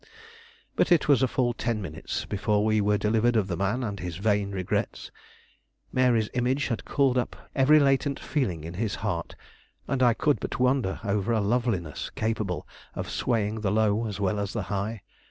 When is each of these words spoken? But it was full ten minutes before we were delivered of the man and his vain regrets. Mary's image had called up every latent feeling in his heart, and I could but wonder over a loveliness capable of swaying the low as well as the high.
But 0.75 0.91
it 0.91 1.07
was 1.07 1.21
full 1.21 1.53
ten 1.53 1.79
minutes 1.79 2.25
before 2.25 2.65
we 2.65 2.81
were 2.81 2.97
delivered 2.97 3.35
of 3.35 3.47
the 3.47 3.55
man 3.55 3.83
and 3.83 3.99
his 3.99 4.17
vain 4.17 4.49
regrets. 4.51 5.11
Mary's 5.91 6.27
image 6.33 6.69
had 6.69 6.85
called 6.85 7.19
up 7.19 7.35
every 7.55 7.79
latent 7.79 8.19
feeling 8.19 8.63
in 8.63 8.73
his 8.73 8.95
heart, 9.05 9.35
and 9.87 10.01
I 10.01 10.15
could 10.15 10.39
but 10.39 10.59
wonder 10.59 10.99
over 11.03 11.31
a 11.31 11.39
loveliness 11.39 12.09
capable 12.15 12.67
of 12.95 13.11
swaying 13.11 13.61
the 13.61 13.69
low 13.69 14.07
as 14.07 14.19
well 14.19 14.39
as 14.39 14.53
the 14.53 14.63
high. 14.73 15.03